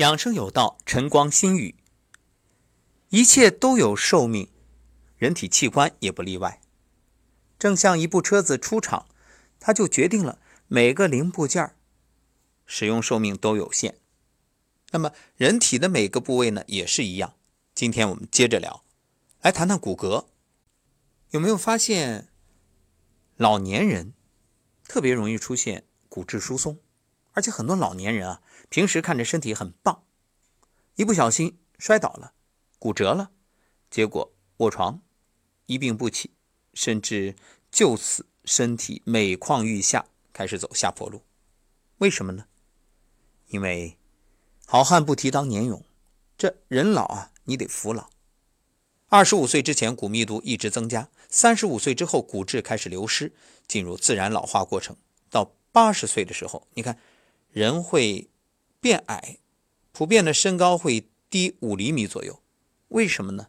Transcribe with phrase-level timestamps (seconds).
[0.00, 1.74] 养生有道，晨光心语。
[3.10, 4.48] 一切都有寿命，
[5.18, 6.62] 人体器官也不例外。
[7.58, 9.06] 正像一部车子出厂，
[9.58, 11.76] 它就决定了每个零部件
[12.64, 13.98] 使用寿命都有限。
[14.92, 17.34] 那么人体的每个部位呢，也是一样。
[17.74, 18.82] 今天我们接着聊，
[19.42, 20.24] 来谈谈骨骼。
[21.32, 22.28] 有没有发现，
[23.36, 24.14] 老年人
[24.88, 26.78] 特别容易出现骨质疏松，
[27.32, 28.40] 而且很多老年人啊，
[28.70, 30.04] 平时看着身体很棒，
[30.94, 32.32] 一不小心摔倒了，
[32.78, 33.32] 骨折了，
[33.90, 35.02] 结果卧床
[35.66, 36.30] 一病不起，
[36.72, 37.34] 甚至
[37.70, 41.22] 就此身体每况愈下，开始走下坡路。
[41.98, 42.46] 为什么呢？
[43.48, 43.98] 因为
[44.64, 45.84] 好汉不提当年勇，
[46.38, 48.08] 这人老啊，你得服老。
[49.08, 53.32] 二十五岁之前骨密度一直增加，三十五岁之后骨质开始流失，
[53.66, 54.96] 进入自然老化过程。
[55.28, 56.96] 到八十岁的时候，你看
[57.50, 58.29] 人会
[58.80, 59.38] 变矮，
[59.92, 62.42] 普遍的身高会低五厘米左右。
[62.88, 63.48] 为什么呢？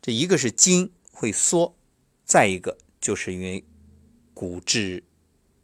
[0.00, 1.76] 这一个是筋会缩，
[2.24, 3.64] 再一个就是因为
[4.32, 5.04] 骨质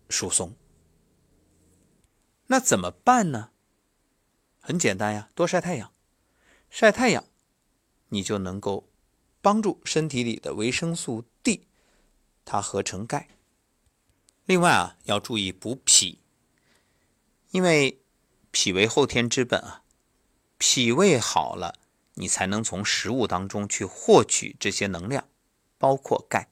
[0.08, 0.54] 疏松。
[2.48, 3.50] 那怎么办呢？
[4.58, 5.92] 很简单呀，多晒太阳，
[6.68, 7.24] 晒太阳。
[8.12, 8.90] 你就能够
[9.40, 11.68] 帮助身体里的维生素 D，
[12.44, 13.28] 它合成钙。
[14.44, 16.18] 另外啊，要注意补脾，
[17.52, 18.02] 因为
[18.50, 19.82] 脾为后天之本啊，
[20.58, 21.78] 脾胃好了，
[22.14, 25.28] 你才能从食物当中去获取这些能量，
[25.78, 26.48] 包括钙。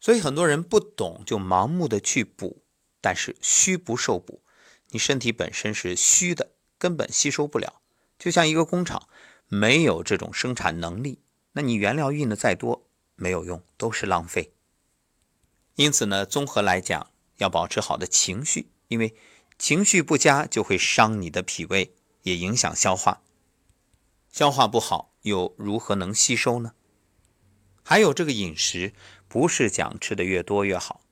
[0.00, 2.62] 所以很多人不懂，就盲目的去补，
[3.00, 4.42] 但是虚不受补，
[4.90, 7.80] 你身体本身是虚的，根本吸收不了，
[8.18, 9.08] 就像一个工厂。
[9.54, 11.20] 没有这种生产能力，
[11.52, 14.54] 那你原料运的再多没有用，都是浪费。
[15.74, 19.14] 因此呢，综合来讲，要保持好的情绪，因为
[19.62, 23.22] 情绪不佳就会伤你的脾胃，也影响消化。
[24.28, 26.72] 消化不好，又如何能吸收呢？
[27.84, 28.92] 还有这个饮食，
[29.28, 31.02] 不是讲吃的越多越好。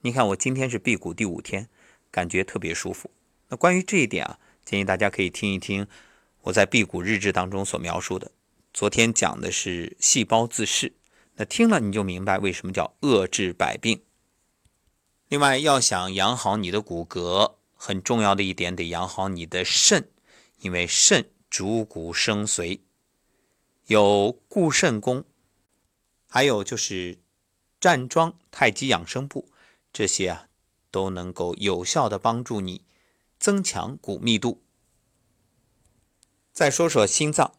[0.00, 1.68] 你看我今天是辟谷第五天，
[2.10, 3.10] 感觉特别舒服。
[3.48, 5.86] 那关于这一点啊，建议大家可以听一听。
[6.44, 8.32] 我在辟谷日志当中所描述的，
[8.72, 10.94] 昨天讲的是细胞自噬，
[11.34, 14.00] 那听了你就明白为什么叫遏制百病。
[15.28, 20.10] 另外，要想养好你的骨骼，很重要的一点得养好你的肾，
[20.58, 22.80] 因为肾主骨生髓，
[23.86, 25.24] 有固肾功，
[26.28, 27.18] 还有就是
[27.80, 29.48] 站桩、太极养生步，
[29.94, 30.48] 这些啊
[30.90, 32.84] 都能够有效的帮助你
[33.38, 34.62] 增强骨密度。
[36.52, 37.54] 再说说心脏，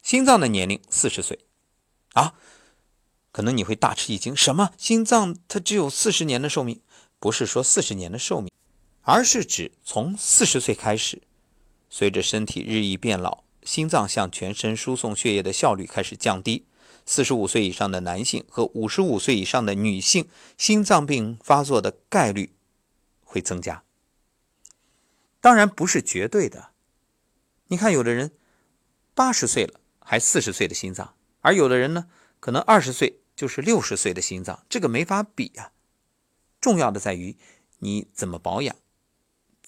[0.00, 1.40] 心脏的年龄四十岁，
[2.12, 2.34] 啊，
[3.32, 4.72] 可能你会大吃一惊，什么？
[4.78, 6.80] 心脏它只有四十年的寿命？
[7.18, 8.49] 不是说四十年的寿命，
[9.02, 11.22] 而是指从四十岁开始，
[11.88, 16.66] 随着身体日益变老，心脏向全身输送血液的效率开始降低。
[17.06, 22.54] 四十五岁以上的男性和五十五岁以上的女性，心脏病发作的概率
[23.24, 23.82] 会增加。
[25.40, 26.70] 当然不是绝对的。
[27.68, 28.32] 你看，有的人
[29.14, 32.06] 八十岁了还四十岁的心脏，而有的人呢，
[32.38, 35.72] 可能二十岁就是六十岁的心脏，这个没法比啊。
[36.60, 37.36] 重要的在于
[37.78, 38.76] 你怎么保养，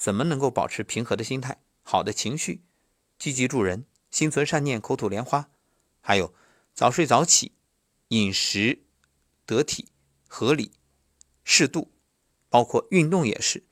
[0.03, 2.65] 怎么能够保持平和的心态、好的情绪、
[3.21, 5.49] 积极助人、心存善念、口吐莲花，
[6.01, 6.35] 还有
[6.75, 7.53] 早睡早起、
[8.09, 8.83] 饮食
[9.47, 9.87] 得体、
[10.27, 10.73] 合理、
[11.45, 11.93] 适度，
[12.49, 13.63] 包括运动也是，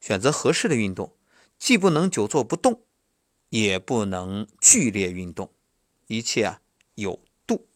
[0.00, 1.16] 选择合适的运动，
[1.56, 2.82] 既不能久坐不动。
[3.50, 5.52] 也不能剧烈运动，
[6.08, 6.62] 一切啊
[6.94, 7.68] 有度。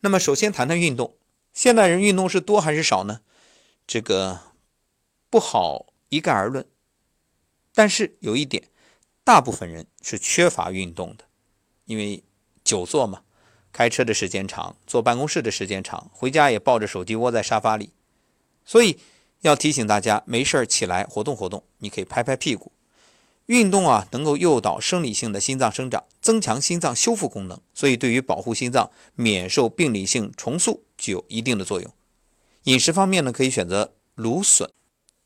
[0.00, 1.16] 那么，首先谈谈运动。
[1.52, 3.20] 现代人运动是多还是少呢？
[3.86, 4.40] 这个
[5.30, 6.64] 不好一概而论。
[7.74, 8.68] 但是有一点，
[9.24, 11.24] 大部分人是缺乏运动的，
[11.86, 12.22] 因为
[12.62, 13.22] 久坐嘛，
[13.72, 17.90] 开车的时间长，坐办公室的时间长，回家也抱着手机窝在沙发里，
[18.64, 19.00] 所以
[19.40, 22.70] 要提醒大家，没事起来活动活动，你可以拍拍屁股。
[23.46, 31.92] 运动啊，能够诱导生理性的心脏生长，增强心脏修复功能，所以对于保护心脏免受病理性重塑具有一定的作用。
[32.62, 34.70] 饮食方面呢，可以选择芦笋，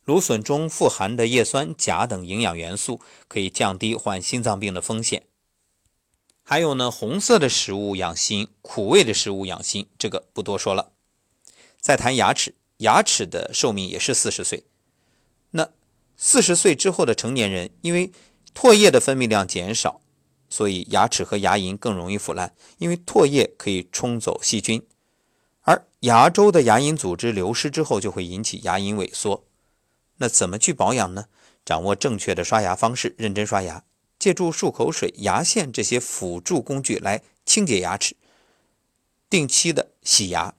[0.08, 5.24] 芦笋中富含的叶酸、钾等营养元素，可以降低患心脏病的风险。
[6.42, 10.92] 还有呢，红色的食物养心，苦味的食物养心，这个不多说了。
[11.78, 14.64] 再谈牙齿，牙齿的寿命也是四十岁。
[15.50, 15.68] 那
[16.16, 18.10] 四十岁之后的成年人，因为
[18.54, 20.00] 唾液的分泌量减少，
[20.48, 22.54] 所以牙齿和牙龈更容易腐烂。
[22.78, 24.86] 因为唾液可以冲走细菌，
[25.64, 29.44] 而牙周的牙龈组织流失之后，就会引起牙龈萎缩。
[30.18, 31.26] 那怎么去保养呢？
[31.64, 33.84] 掌握正确的刷牙方式，认真刷牙，
[34.18, 38.16] 借助漱口水、牙线这些辅助工具来清洁牙齿，
[39.28, 40.54] 定期的洗牙，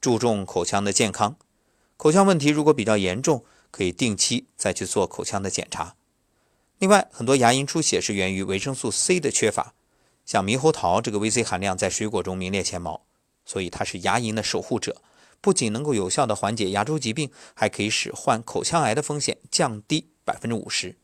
[0.00, 1.36] 注重口腔的健康。
[1.96, 5.94] 口腔问题如果比较严重，可以定期再去做口腔的检查。
[6.78, 9.74] 另外，很多牙龈出血是源于维生素 C 的缺乏，
[10.26, 13.02] 像猕猴桃这个维 C 含量在水果中名列前茅，
[13.46, 15.00] 所以它是牙龈的守护者。
[15.42, 20.96] 不仅能够有效的缓解牙周疾病，还可以使患口腔癌的风险降低百分之五十。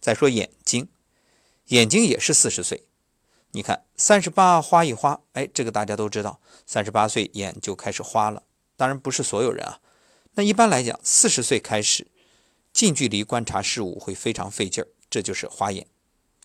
[0.00, 0.88] 再说眼睛，
[1.66, 2.88] 眼睛也是四十岁。
[3.52, 8.42] 你看三十八花一花，哎，这个大家都知道，三十八岁眼就开始花了。
[8.76, 9.78] 当然不是所有人啊。
[10.34, 12.08] 那一般来讲，四十岁开始
[12.72, 15.86] 近距离观察事物会非常费劲儿，这就是花眼。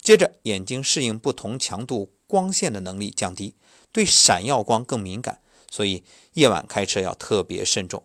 [0.01, 3.55] 接着眼睛适应不同强度光线的能力降低，
[3.91, 5.41] 对闪耀光更敏感。
[5.69, 8.03] 所以夜晚开车要特别慎重。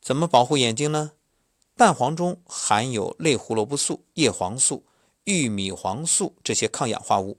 [0.00, 1.12] 怎么保护眼睛呢？
[1.76, 4.84] 蛋黄中含有类胡萝卜素、叶黄素、
[5.24, 7.38] 玉米黄素这些抗氧化物。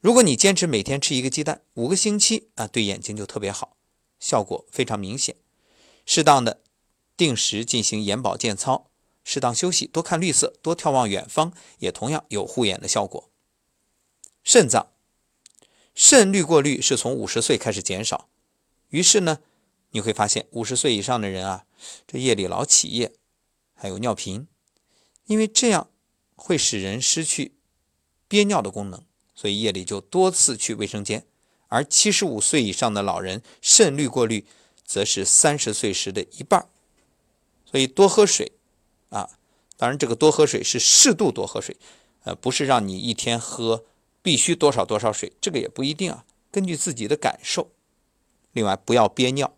[0.00, 3.76] 如果你坚持每天吃一个鸡蛋，五个星期啊，对眼睛就特别好，
[4.20, 5.36] 效果非常明显。
[6.04, 6.60] 适当的
[7.16, 8.90] 定时进行眼保健操，
[9.24, 13.30] 适当休息，多看绿色，多眺望远方，也同样有护眼的效果。
[14.44, 14.88] 肾脏。
[15.96, 18.28] 肾滤过率是从五十岁开始减少，
[18.90, 19.38] 于是呢，
[19.92, 21.64] 你会发现五十岁以上的人啊，
[22.06, 23.14] 这夜里老起夜，
[23.74, 24.46] 还有尿频，
[25.24, 25.88] 因为这样
[26.34, 27.54] 会使人失去
[28.28, 29.02] 憋尿的功能，
[29.34, 31.26] 所以夜里就多次去卫生间。
[31.68, 34.44] 而七十五岁以上的老人肾滤过率
[34.84, 36.68] 则是三十岁时的一半，
[37.64, 38.52] 所以多喝水
[39.08, 39.30] 啊，
[39.78, 41.74] 当然这个多喝水是适度多喝水，
[42.24, 43.86] 呃，不是让你一天喝。
[44.26, 47.70] 必须多少多少水，这个也不一定啊，根据自己的感受。
[48.50, 49.56] 另外，不要憋尿，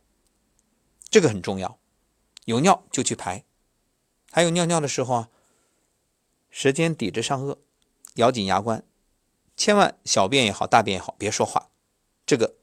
[1.09, 1.79] 这个很重要。
[2.45, 3.47] 有尿就去排。
[4.31, 5.29] 还有尿尿的时候啊，
[6.51, 7.57] 舌尖抵着上颚，
[8.17, 8.85] 咬紧牙关，
[9.57, 11.71] 千万小便也好，大便也好，别说话，
[12.27, 12.57] 这个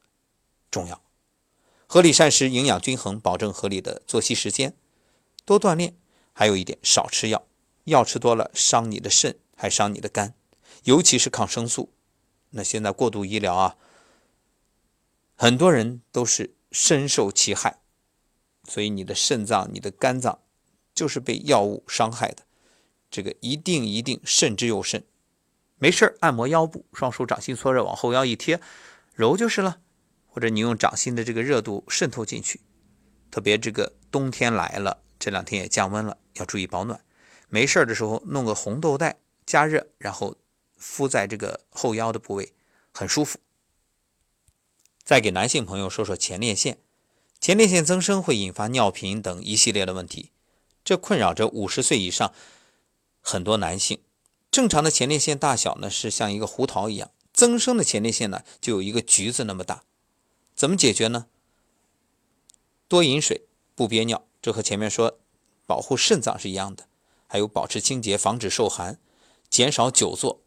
[0.70, 1.02] 重要。
[1.88, 4.78] 合理膳食，营养均衡，保证合理的作息时间，
[5.44, 5.98] 多锻炼。
[6.34, 7.48] 还有一点，少吃药，
[7.86, 10.36] 药吃多了伤你的肾，还伤你的肝，
[10.86, 11.92] 尤其是抗生素。
[12.52, 13.76] 那现在过度医疗啊，
[15.36, 17.82] 很多人都是深受其害，
[18.64, 20.40] 所以你的肾脏、你的肝脏
[20.94, 22.44] 就是被药物伤害的，
[23.10, 25.04] 这个一定一定慎之又慎。
[25.78, 28.62] 没事按摩腰部，双手掌心搓热，往后腰一贴，
[29.14, 29.82] 揉就是了。
[30.28, 32.62] 或者你用掌心的这个热度渗透进去，
[33.32, 37.04] 特别这个冬天来了，这两天也降温了，要注意保暖。
[37.50, 39.18] 没事的时候弄个红豆袋
[39.48, 40.38] 加热，然后。
[40.86, 42.54] 敷在这个后腰的部位
[42.92, 43.40] 很舒服。
[45.04, 46.78] 再给男性朋友说说前列腺，
[47.42, 50.32] 前列腺增生会引发尿频等一系列的问题，
[50.84, 52.32] 这困扰着五十岁以上
[53.20, 54.00] 很多男性。
[54.52, 59.84] 正常的前列腺大小呢是像一个胡桃一样，增生的前列腺呢就有一个橘子那么大。
[60.56, 61.26] 怎么解决呢？
[62.88, 63.42] 多饮水，
[63.74, 65.20] 不憋尿，这和前面说
[65.66, 66.88] 保护肾脏是一样的。
[67.28, 69.00] 还有保持清洁，防止受寒，
[69.50, 70.45] 减少久坐。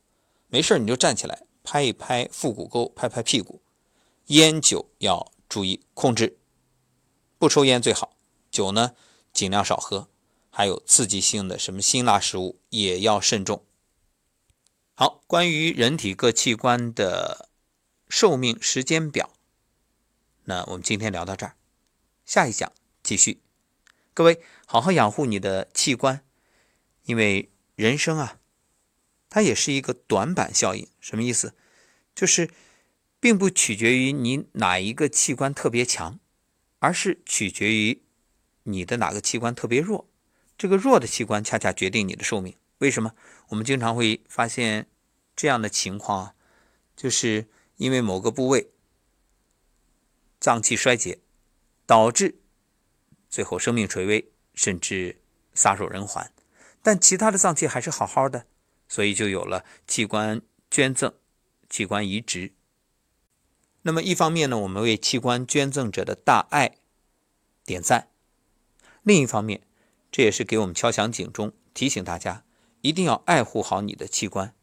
[0.48, 3.60] 没事你就站起来拍一拍腹股沟，拍拍屁股。
[4.26, 6.38] 烟酒要注意控制，
[7.38, 8.16] 不抽烟最好。
[8.50, 8.94] 酒呢
[9.32, 10.08] 尽量少喝，
[10.50, 13.64] 还有刺激性的什么辛辣食物也要慎重。
[14.94, 17.50] 好，关于人体各器官的
[18.08, 19.30] 寿命时间表，
[20.44, 21.56] 那我们今天聊到这儿，
[22.25, 23.42] 下一讲继续。
[24.14, 26.25] 各位好好养护你的器官，
[27.04, 28.40] 因为人生啊。
[29.30, 31.54] 它也是一个短板效应，什么意思？
[32.14, 32.50] 就是
[33.20, 36.18] 并不取决于你哪一个器官特别强，
[36.78, 38.02] 而是取决于
[38.64, 40.08] 你的哪个器官特别弱。
[40.56, 42.56] 这个弱的器官恰恰决定你的寿命。
[42.78, 43.12] 为什么？
[43.49, 44.88] 我们经常会发现
[45.37, 46.35] 这样的情况啊，
[46.97, 48.70] 就是因为某个部位
[50.40, 51.20] 脏器衰竭，
[51.87, 52.40] 导致
[53.28, 55.20] 最后生命垂危，甚至
[55.54, 56.30] 撒手人寰，
[56.82, 58.47] 但其他的脏器还是好好的。
[58.88, 60.40] 所以就有了器官
[60.71, 61.12] 捐赠、
[61.68, 62.52] 器官移植。
[63.83, 66.76] 那么一方面呢，我们为器官捐赠者的大爱
[67.64, 68.09] 点赞；
[69.02, 69.62] 另一方面，
[70.11, 72.45] 这也是给我们敲响警钟，提醒大家
[72.80, 74.54] 一定要爱护好你的器官，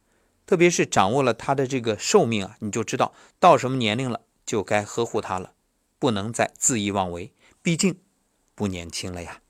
[0.45, 5.53] 特别是掌握了它的这个寿命啊，你就知道到什么年龄了就该呵护它了，
[5.97, 7.99] 不能再恣意妄为，毕竟
[8.53, 9.41] 不年轻了呀。